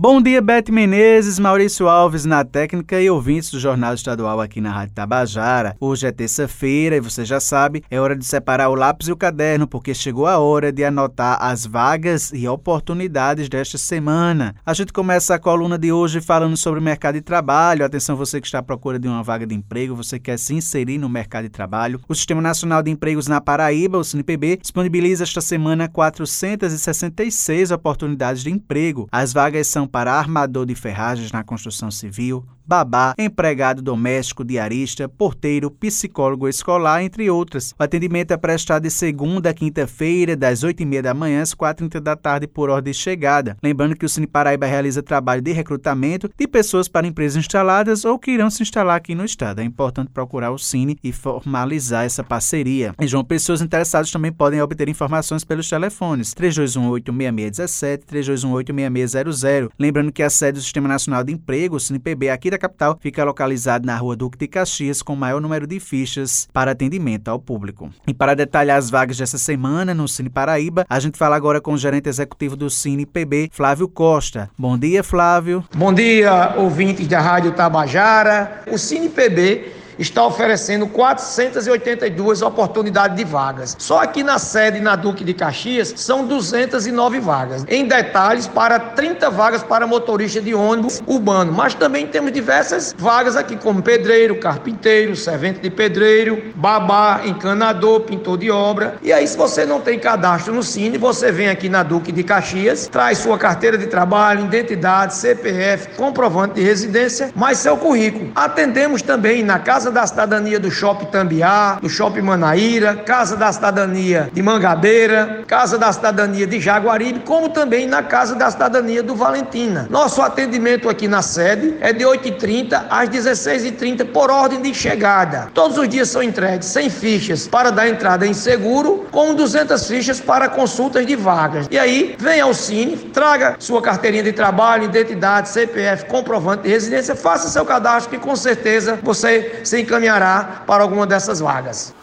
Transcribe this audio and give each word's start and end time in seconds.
Bom 0.00 0.22
dia, 0.22 0.40
Beth 0.40 0.70
Menezes, 0.70 1.40
Maurício 1.40 1.88
Alves 1.88 2.24
na 2.24 2.44
técnica 2.44 3.00
e 3.00 3.10
ouvintes 3.10 3.50
do 3.50 3.58
Jornal 3.58 3.94
Estadual 3.94 4.40
aqui 4.40 4.60
na 4.60 4.70
Rádio 4.70 4.94
Tabajara. 4.94 5.74
Hoje 5.80 6.06
é 6.06 6.12
terça-feira 6.12 6.94
e 6.94 7.00
você 7.00 7.24
já 7.24 7.40
sabe, 7.40 7.82
é 7.90 7.98
hora 7.98 8.14
de 8.14 8.24
separar 8.24 8.68
o 8.68 8.76
lápis 8.76 9.08
e 9.08 9.12
o 9.12 9.16
caderno, 9.16 9.66
porque 9.66 9.92
chegou 9.92 10.28
a 10.28 10.38
hora 10.38 10.70
de 10.70 10.84
anotar 10.84 11.36
as 11.42 11.66
vagas 11.66 12.30
e 12.32 12.46
oportunidades 12.46 13.48
desta 13.48 13.76
semana. 13.76 14.54
A 14.64 14.72
gente 14.72 14.92
começa 14.92 15.34
a 15.34 15.38
coluna 15.40 15.76
de 15.76 15.90
hoje 15.90 16.20
falando 16.20 16.56
sobre 16.56 16.78
o 16.78 16.82
mercado 16.82 17.16
de 17.16 17.20
trabalho. 17.20 17.84
Atenção, 17.84 18.14
você 18.14 18.40
que 18.40 18.46
está 18.46 18.60
à 18.60 18.62
procura 18.62 19.00
de 19.00 19.08
uma 19.08 19.24
vaga 19.24 19.48
de 19.48 19.56
emprego, 19.56 19.96
você 19.96 20.16
quer 20.20 20.38
se 20.38 20.54
inserir 20.54 20.98
no 20.98 21.08
mercado 21.08 21.42
de 21.42 21.50
trabalho. 21.50 22.00
O 22.08 22.14
Sistema 22.14 22.40
Nacional 22.40 22.84
de 22.84 22.90
Empregos 22.92 23.26
na 23.26 23.40
Paraíba, 23.40 23.98
o 23.98 24.04
SINPB, 24.04 24.58
disponibiliza 24.58 25.24
esta 25.24 25.40
semana 25.40 25.88
466 25.88 27.72
oportunidades 27.72 28.44
de 28.44 28.52
emprego. 28.52 29.08
As 29.10 29.32
vagas 29.32 29.66
são 29.66 29.87
para 29.88 30.14
armador 30.14 30.66
de 30.66 30.74
ferragens 30.74 31.32
na 31.32 31.42
construção 31.42 31.90
civil, 31.90 32.44
babá, 32.68 33.14
empregado 33.18 33.80
doméstico, 33.80 34.44
diarista, 34.44 35.08
porteiro, 35.08 35.70
psicólogo 35.70 36.46
escolar, 36.46 37.02
entre 37.02 37.30
outras. 37.30 37.74
O 37.78 37.82
atendimento 37.82 38.32
é 38.32 38.36
prestado 38.36 38.82
de 38.82 38.90
segunda 38.90 39.48
a 39.48 39.54
quinta-feira, 39.54 40.36
das 40.36 40.62
8h30 40.62 41.00
da 41.00 41.14
manhã 41.14 41.40
às 41.40 41.54
4h30 41.54 41.98
da 41.98 42.14
tarde, 42.14 42.46
por 42.46 42.68
ordem 42.68 42.92
de 42.92 42.98
chegada. 42.98 43.56
Lembrando 43.62 43.96
que 43.96 44.04
o 44.04 44.08
Cine 44.08 44.26
Paraíba 44.26 44.66
realiza 44.66 45.02
trabalho 45.02 45.40
de 45.40 45.50
recrutamento 45.52 46.30
de 46.36 46.46
pessoas 46.46 46.88
para 46.88 47.06
empresas 47.06 47.36
instaladas 47.36 48.04
ou 48.04 48.18
que 48.18 48.32
irão 48.32 48.50
se 48.50 48.62
instalar 48.62 48.96
aqui 48.96 49.14
no 49.14 49.24
estado. 49.24 49.60
É 49.60 49.64
importante 49.64 50.10
procurar 50.10 50.50
o 50.50 50.58
Cine 50.58 50.98
e 51.02 51.10
formalizar 51.10 52.04
essa 52.04 52.22
parceria. 52.22 52.94
Em 53.00 53.08
João 53.08 53.24
Pessoas 53.24 53.62
interessados 53.62 54.10
também 54.10 54.30
podem 54.30 54.60
obter 54.60 54.90
informações 54.90 55.42
pelos 55.42 55.70
telefones 55.70 56.34
3218-6617 56.34 58.04
3218-6600. 58.04 59.70
Lembrando 59.78 60.12
que 60.12 60.22
a 60.22 60.28
sede 60.28 60.58
do 60.58 60.62
Sistema 60.62 60.88
Nacional 60.88 61.24
de 61.24 61.32
Emprego, 61.32 61.76
o 61.76 61.80
CinePB, 61.80 62.28
aqui 62.28 62.50
da 62.50 62.57
capital, 62.58 62.98
fica 63.00 63.24
localizado 63.24 63.86
na 63.86 63.96
rua 63.96 64.16
Duque 64.16 64.36
de 64.36 64.48
Caxias, 64.48 65.02
com 65.02 65.14
maior 65.16 65.40
número 65.40 65.66
de 65.66 65.80
fichas 65.80 66.48
para 66.52 66.72
atendimento 66.72 67.28
ao 67.28 67.38
público. 67.38 67.90
E 68.06 68.12
para 68.12 68.34
detalhar 68.34 68.78
as 68.78 68.90
vagas 68.90 69.16
dessa 69.16 69.38
semana 69.38 69.94
no 69.94 70.08
Cine 70.08 70.28
Paraíba, 70.28 70.84
a 70.88 71.00
gente 71.00 71.16
fala 71.16 71.36
agora 71.36 71.60
com 71.60 71.72
o 71.72 71.78
gerente 71.78 72.08
executivo 72.08 72.56
do 72.56 72.68
Cine 72.68 73.06
PB, 73.06 73.50
Flávio 73.52 73.88
Costa. 73.88 74.50
Bom 74.58 74.76
dia, 74.76 75.02
Flávio. 75.02 75.64
Bom 75.74 75.92
dia, 75.92 76.54
ouvintes 76.56 77.06
da 77.06 77.20
Rádio 77.20 77.52
Tabajara. 77.52 78.62
O 78.70 78.76
Cine 78.76 79.08
PB 79.08 79.77
está 79.98 80.24
oferecendo 80.24 80.86
482 80.86 82.42
oportunidades 82.42 83.16
de 83.16 83.24
vagas. 83.24 83.76
Só 83.78 84.00
aqui 84.00 84.22
na 84.22 84.38
sede, 84.38 84.80
na 84.80 84.96
Duque 84.96 85.24
de 85.24 85.34
Caxias, 85.34 85.92
são 85.96 86.24
209 86.26 87.20
vagas. 87.20 87.64
Em 87.68 87.86
detalhes, 87.86 88.46
para 88.46 88.78
30 88.78 89.30
vagas 89.30 89.62
para 89.62 89.86
motorista 89.86 90.40
de 90.40 90.54
ônibus 90.54 91.02
urbano. 91.06 91.52
Mas 91.52 91.74
também 91.74 92.06
temos 92.06 92.32
diversas 92.32 92.94
vagas 92.96 93.36
aqui, 93.36 93.56
como 93.56 93.82
pedreiro, 93.82 94.36
carpinteiro, 94.40 95.16
servente 95.16 95.60
de 95.60 95.70
pedreiro, 95.70 96.52
babá, 96.54 97.22
encanador, 97.24 98.00
pintor 98.00 98.38
de 98.38 98.50
obra. 98.50 98.96
E 99.02 99.12
aí, 99.12 99.26
se 99.26 99.36
você 99.36 99.64
não 99.64 99.80
tem 99.80 99.98
cadastro 99.98 100.54
no 100.54 100.62
Cine, 100.62 100.98
você 100.98 101.32
vem 101.32 101.48
aqui 101.48 101.68
na 101.68 101.82
Duque 101.82 102.12
de 102.12 102.22
Caxias, 102.22 102.88
traz 102.88 103.18
sua 103.18 103.38
carteira 103.38 103.76
de 103.76 103.86
trabalho, 103.86 104.44
identidade, 104.44 105.14
CPF, 105.14 105.96
comprovante 105.96 106.54
de 106.54 106.62
residência, 106.62 107.30
mais 107.34 107.58
seu 107.58 107.76
currículo. 107.76 108.30
Atendemos 108.34 109.02
também 109.02 109.42
na 109.42 109.58
Casa 109.58 109.87
Casa 109.88 110.00
da 110.00 110.06
Cidadania 110.06 110.60
do 110.60 110.70
Shopping 110.70 111.06
Tambiá, 111.06 111.78
do 111.80 111.88
Shopping 111.88 112.20
Manaíra, 112.20 112.94
Casa 112.94 113.36
da 113.36 113.50
Cidadania 113.50 114.28
de 114.30 114.42
Mangabeira, 114.42 115.44
Casa 115.46 115.78
da 115.78 115.90
Cidadania 115.90 116.46
de 116.46 116.60
Jaguaribe, 116.60 117.20
como 117.20 117.48
também 117.48 117.86
na 117.86 118.02
Casa 118.02 118.34
da 118.34 118.50
Cidadania 118.50 119.02
do 119.02 119.14
Valentina. 119.14 119.86
Nosso 119.88 120.20
atendimento 120.20 120.90
aqui 120.90 121.08
na 121.08 121.22
sede 121.22 121.74
é 121.80 121.90
de 121.90 122.04
8h30 122.04 122.84
às 122.90 123.08
16h30 123.08 124.04
por 124.12 124.30
ordem 124.30 124.60
de 124.60 124.74
chegada. 124.74 125.48
Todos 125.54 125.78
os 125.78 125.88
dias 125.88 126.10
são 126.10 126.22
entregues 126.22 126.66
100 126.66 126.90
fichas 126.90 127.48
para 127.48 127.70
dar 127.70 127.88
entrada 127.88 128.26
em 128.26 128.34
seguro, 128.34 129.06
com 129.10 129.34
200 129.34 129.86
fichas 129.86 130.20
para 130.20 130.48
consultas 130.48 131.06
de 131.06 131.16
vagas. 131.16 131.66
E 131.70 131.78
aí, 131.78 132.16
vem 132.18 132.40
ao 132.40 132.54
Cine, 132.54 132.96
traga 132.96 133.56
sua 133.58 133.82
carteirinha 133.82 134.22
de 134.22 134.32
trabalho, 134.32 134.84
identidade, 134.84 135.48
CPF, 135.48 136.06
comprovante 136.06 136.62
de 136.62 136.68
residência, 136.68 137.14
faça 137.14 137.48
seu 137.48 137.64
cadastro 137.64 138.10
que 138.10 138.18
com 138.18 138.36
certeza 138.36 138.98
você 139.02 139.60
se 139.64 139.80
encaminhará 139.80 140.62
para 140.66 140.82
alguma 140.82 141.06
dessas 141.06 141.40
vagas. 141.40 141.94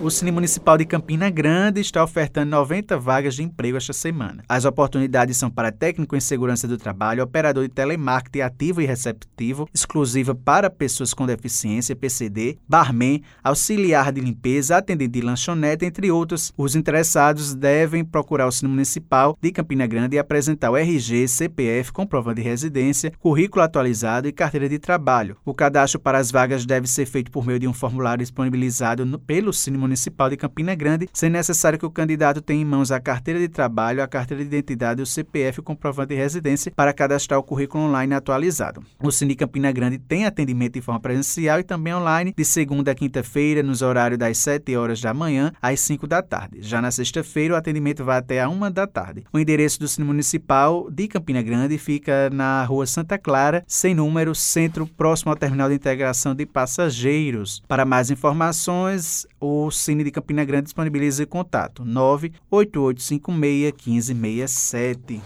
O 0.00 0.10
Cine 0.10 0.32
Municipal 0.32 0.76
de 0.76 0.84
Campina 0.84 1.30
Grande 1.30 1.80
está 1.80 2.02
ofertando 2.02 2.50
90 2.50 2.98
vagas 2.98 3.36
de 3.36 3.42
emprego 3.42 3.76
esta 3.76 3.92
semana. 3.92 4.42
As 4.48 4.64
oportunidades 4.64 5.36
são 5.36 5.48
para 5.48 5.70
técnico 5.70 6.16
em 6.16 6.20
segurança 6.20 6.66
do 6.66 6.76
trabalho, 6.76 7.22
operador 7.22 7.62
de 7.62 7.68
telemarketing 7.68 8.40
ativo 8.40 8.80
e 8.80 8.86
receptivo, 8.86 9.68
exclusiva 9.72 10.34
para 10.34 10.68
pessoas 10.68 11.14
com 11.14 11.24
deficiência, 11.24 11.94
PCD, 11.94 12.58
barman, 12.68 13.22
auxiliar 13.44 14.10
de 14.12 14.20
limpeza, 14.20 14.76
atendente 14.76 15.12
de 15.12 15.20
lanchonete, 15.20 15.84
entre 15.84 16.10
outros. 16.10 16.52
Os 16.56 16.74
interessados 16.74 17.54
devem 17.54 18.04
procurar 18.04 18.46
o 18.46 18.52
Cine 18.52 18.70
Municipal 18.70 19.38
de 19.40 19.52
Campina 19.52 19.86
Grande 19.86 20.16
e 20.16 20.18
apresentar 20.18 20.70
o 20.70 20.76
RG, 20.76 21.28
CPF, 21.28 21.92
comprovante 21.92 22.42
de 22.42 22.48
residência, 22.48 23.12
currículo 23.20 23.62
atualizado 23.62 24.26
e 24.26 24.32
carteira 24.32 24.68
de 24.68 24.78
trabalho. 24.78 25.36
O 25.44 25.54
cadastro 25.54 26.00
para 26.00 26.18
as 26.18 26.30
vagas 26.30 26.66
deve 26.66 26.88
ser 26.88 27.06
feito 27.06 27.30
por 27.30 27.46
meio 27.46 27.60
de 27.60 27.68
um 27.68 27.72
formulário 27.72 28.22
disponibilizado 28.22 29.06
no, 29.06 29.18
pelo 29.18 29.52
Cine 29.52 29.81
Municipal 29.82 30.30
de 30.30 30.36
Campina 30.36 30.74
Grande, 30.74 31.08
sendo 31.12 31.32
necessário 31.32 31.78
que 31.78 31.86
o 31.86 31.90
candidato 31.90 32.40
tenha 32.40 32.62
em 32.62 32.64
mãos 32.64 32.90
a 32.90 33.00
carteira 33.00 33.38
de 33.38 33.48
trabalho, 33.48 34.02
a 34.02 34.08
carteira 34.08 34.42
de 34.42 34.48
identidade, 34.48 35.02
o 35.02 35.06
CPF 35.06 35.60
comprovante 35.62 36.08
de 36.08 36.14
residência 36.14 36.72
para 36.74 36.92
cadastrar 36.92 37.38
o 37.38 37.42
currículo 37.42 37.84
online 37.84 38.14
atualizado. 38.14 38.82
O 39.02 39.10
Cine 39.10 39.34
Campina 39.34 39.72
Grande 39.72 39.98
tem 39.98 40.24
atendimento 40.24 40.74
de 40.74 40.80
forma 40.80 41.00
presencial 41.00 41.60
e 41.60 41.64
também 41.64 41.94
online 41.94 42.32
de 42.36 42.44
segunda 42.44 42.92
a 42.92 42.94
quinta-feira, 42.94 43.62
nos 43.62 43.82
horários 43.82 44.18
das 44.18 44.38
7 44.38 44.76
horas 44.76 45.00
da 45.00 45.12
manhã 45.12 45.52
às 45.60 45.80
5 45.80 46.06
da 46.06 46.22
tarde. 46.22 46.58
Já 46.60 46.80
na 46.80 46.90
sexta-feira, 46.90 47.54
o 47.54 47.56
atendimento 47.56 48.04
vai 48.04 48.18
até 48.18 48.40
a 48.40 48.48
1 48.48 48.70
da 48.70 48.86
tarde. 48.86 49.24
O 49.32 49.38
endereço 49.38 49.80
do 49.80 49.88
Cine 49.88 50.06
Municipal 50.06 50.88
de 50.90 51.08
Campina 51.08 51.42
Grande 51.42 51.78
fica 51.78 52.30
na 52.30 52.64
rua 52.64 52.86
Santa 52.86 53.18
Clara, 53.18 53.64
sem 53.66 53.94
número, 53.94 54.34
centro, 54.34 54.86
próximo 54.86 55.30
ao 55.30 55.36
terminal 55.36 55.68
de 55.68 55.74
integração 55.74 56.34
de 56.34 56.46
passageiros. 56.46 57.62
Para 57.66 57.84
mais 57.84 58.10
informações, 58.10 59.26
o 59.40 59.70
Cine 59.74 60.04
de 60.04 60.10
Campina 60.10 60.44
Grande 60.44 60.64
disponibiliza 60.64 61.26
contato 61.26 61.84
98856 61.84 63.72
1567. 63.86 65.20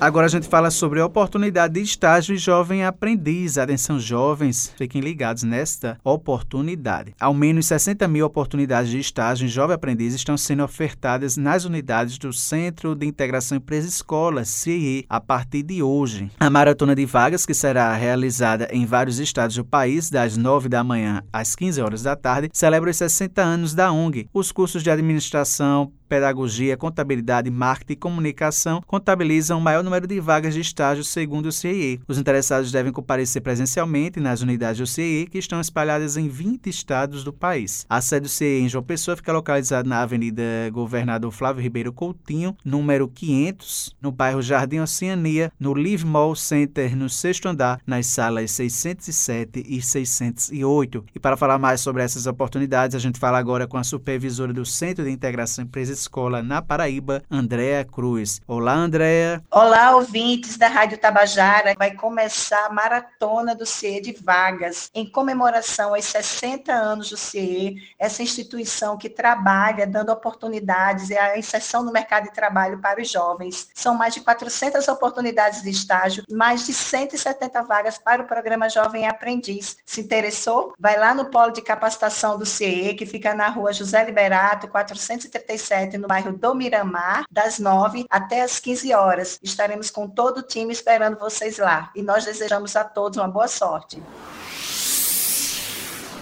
Agora 0.00 0.24
a 0.24 0.30
gente 0.30 0.48
fala 0.48 0.70
sobre 0.70 0.98
a 0.98 1.04
oportunidade 1.04 1.74
de 1.74 1.82
estágio 1.82 2.34
jovem 2.34 2.82
aprendiz. 2.82 3.58
Atenção, 3.58 4.00
jovens, 4.00 4.72
fiquem 4.78 5.02
ligados 5.02 5.42
nesta 5.42 5.98
oportunidade. 6.02 7.14
Ao 7.20 7.34
menos 7.34 7.66
60 7.66 8.08
mil 8.08 8.24
oportunidades 8.24 8.90
de 8.90 8.98
estágio 8.98 9.44
em 9.44 9.48
jovem 9.48 9.74
aprendiz 9.74 10.14
estão 10.14 10.38
sendo 10.38 10.64
ofertadas 10.64 11.36
nas 11.36 11.66
unidades 11.66 12.16
do 12.16 12.32
Centro 12.32 12.94
de 12.94 13.06
Integração 13.06 13.58
Empresa-Escola, 13.58 14.46
CIE, 14.46 15.04
a 15.06 15.20
partir 15.20 15.62
de 15.62 15.82
hoje. 15.82 16.30
A 16.40 16.48
maratona 16.48 16.94
de 16.94 17.04
vagas, 17.04 17.44
que 17.44 17.52
será 17.52 17.92
realizada 17.92 18.70
em 18.72 18.86
vários 18.86 19.18
estados 19.18 19.56
do 19.56 19.66
país, 19.66 20.08
das 20.08 20.34
9 20.34 20.70
da 20.70 20.82
manhã 20.82 21.22
às 21.30 21.54
15 21.54 21.78
horas 21.82 22.02
da 22.02 22.16
tarde, 22.16 22.48
celebra 22.54 22.88
os 22.88 22.96
60 22.96 23.42
anos 23.42 23.74
da 23.74 23.92
ONG. 23.92 24.30
Os 24.32 24.50
cursos 24.50 24.82
de 24.82 24.90
administração, 24.90 25.92
pedagogia, 26.10 26.76
contabilidade, 26.76 27.48
marketing 27.50 27.92
e 27.92 27.96
comunicação 27.96 28.82
contabilizam 28.84 29.58
o 29.58 29.60
maior 29.60 29.84
número 29.84 29.89
número 29.90 30.06
de 30.06 30.20
vagas 30.20 30.54
de 30.54 30.60
estágio 30.60 31.02
segundo 31.02 31.46
o 31.46 31.52
CIE. 31.52 32.00
Os 32.06 32.16
interessados 32.16 32.70
devem 32.70 32.92
comparecer 32.92 33.42
presencialmente 33.42 34.20
nas 34.20 34.40
unidades 34.40 34.78
do 34.78 34.86
CIE, 34.86 35.26
que 35.26 35.36
estão 35.36 35.60
espalhadas 35.60 36.16
em 36.16 36.28
20 36.28 36.70
estados 36.70 37.24
do 37.24 37.32
país. 37.32 37.84
A 37.90 38.00
sede 38.00 38.22
do 38.22 38.28
CIE 38.28 38.60
em 38.60 38.68
João 38.68 38.84
Pessoa 38.84 39.16
fica 39.16 39.32
localizada 39.32 39.88
na 39.88 40.00
Avenida 40.00 40.44
Governador 40.72 41.32
Flávio 41.32 41.60
Ribeiro 41.60 41.92
Coutinho, 41.92 42.56
número 42.64 43.08
500, 43.08 43.96
no 44.00 44.12
bairro 44.12 44.40
Jardim 44.40 44.78
Oceania, 44.78 45.50
no 45.58 45.74
Live 45.74 46.06
Mall 46.06 46.36
Center, 46.36 46.96
no 46.96 47.10
sexto 47.10 47.48
andar, 47.48 47.80
nas 47.84 48.06
salas 48.06 48.52
607 48.52 49.64
e 49.66 49.82
608. 49.82 51.04
E 51.16 51.18
para 51.18 51.36
falar 51.36 51.58
mais 51.58 51.80
sobre 51.80 52.04
essas 52.04 52.28
oportunidades, 52.28 52.94
a 52.94 53.00
gente 53.00 53.18
fala 53.18 53.38
agora 53.38 53.66
com 53.66 53.76
a 53.76 53.82
supervisora 53.82 54.52
do 54.52 54.64
Centro 54.64 55.04
de 55.04 55.10
Integração 55.10 55.64
Empresa 55.64 55.92
Escola 55.92 56.44
na 56.44 56.62
Paraíba, 56.62 57.24
Andréa 57.28 57.84
Cruz. 57.84 58.40
Olá, 58.46 58.74
Andréa. 58.74 59.42
Olá, 59.50 59.79
ouvintes 59.88 60.56
da 60.56 60.68
Rádio 60.68 60.98
Tabajara. 60.98 61.74
Vai 61.78 61.92
começar 61.94 62.66
a 62.66 62.72
maratona 62.72 63.54
do 63.54 63.64
CIE 63.64 64.00
de 64.00 64.12
vagas, 64.12 64.90
em 64.94 65.10
comemoração 65.10 65.94
aos 65.94 66.04
60 66.04 66.72
anos 66.72 67.10
do 67.10 67.16
CIE, 67.16 67.76
essa 67.98 68.22
instituição 68.22 68.96
que 68.96 69.08
trabalha 69.08 69.86
dando 69.86 70.10
oportunidades 70.12 71.10
e 71.10 71.16
a 71.16 71.38
inserção 71.38 71.82
no 71.82 71.92
mercado 71.92 72.24
de 72.24 72.32
trabalho 72.32 72.78
para 72.78 73.00
os 73.00 73.10
jovens. 73.10 73.68
São 73.74 73.94
mais 73.94 74.14
de 74.14 74.20
400 74.20 74.86
oportunidades 74.88 75.62
de 75.62 75.70
estágio, 75.70 76.24
mais 76.30 76.66
de 76.66 76.74
170 76.74 77.62
vagas 77.62 77.98
para 77.98 78.22
o 78.22 78.26
programa 78.26 78.68
Jovem 78.68 79.08
Aprendiz. 79.08 79.78
Se 79.86 80.00
interessou? 80.00 80.74
Vai 80.78 80.98
lá 80.98 81.14
no 81.14 81.26
polo 81.26 81.52
de 81.52 81.62
capacitação 81.62 82.38
do 82.38 82.44
CIE, 82.46 82.94
que 82.94 83.06
fica 83.06 83.34
na 83.34 83.48
rua 83.48 83.72
José 83.72 84.04
Liberato, 84.04 84.68
437, 84.68 85.96
no 85.96 86.08
bairro 86.08 86.32
do 86.32 86.54
Miramar, 86.54 87.24
das 87.30 87.58
9 87.58 88.04
até 88.10 88.42
as 88.42 88.58
15 88.58 88.92
horas. 88.92 89.38
Estaremos 89.70 89.90
com 89.90 90.08
todo 90.08 90.38
o 90.38 90.42
time 90.42 90.72
esperando 90.72 91.16
vocês 91.16 91.56
lá. 91.58 91.92
E 91.94 92.02
nós 92.02 92.24
desejamos 92.24 92.74
a 92.74 92.82
todos 92.82 93.18
uma 93.18 93.28
boa 93.28 93.46
sorte. 93.46 94.02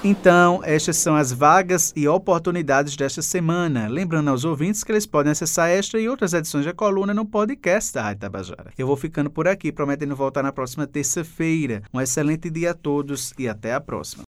Então, 0.05 0.61
estas 0.63 0.99
são 0.99 1.17
as 1.17 1.33
vagas 1.33 1.93
e 1.97 2.07
oportunidades 2.07 2.95
desta 2.95 3.23
semana. 3.23 3.89
Lembrando 3.89 4.29
aos 4.29 4.45
ouvintes 4.45 4.85
que 4.85 4.93
eles 4.93 5.07
podem 5.07 5.33
acessar 5.33 5.71
esta 5.71 5.99
e 5.99 6.07
outras 6.11 6.35
edições 6.35 6.67
da 6.67 6.75
coluna 6.75 7.15
no 7.15 7.25
podcast 7.25 7.95
da 7.95 8.03
Rádio 8.03 8.21
Tabajara. 8.21 8.71
Eu 8.77 8.87
vou 8.87 8.97
ficando 8.97 9.31
por 9.31 9.49
aqui, 9.49 9.73
prometendo 9.73 10.15
voltar 10.15 10.43
na 10.43 10.53
próxima 10.53 10.87
terça-feira. 10.87 11.83
Um 11.93 12.03
excelente 12.03 12.51
dia 12.51 12.73
a 12.73 12.75
todos 12.75 13.33
e 13.39 13.49
até 13.49 13.73
a 13.73 13.81
próxima. 13.81 14.25